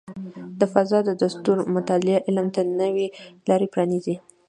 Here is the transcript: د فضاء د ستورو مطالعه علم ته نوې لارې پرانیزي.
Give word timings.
د 0.59 0.61
فضاء 0.73 1.03
د 1.21 1.23
ستورو 1.33 1.63
مطالعه 1.75 2.19
علم 2.27 2.47
ته 2.55 2.61
نوې 2.81 3.07
لارې 3.49 3.67
پرانیزي. 3.73 4.15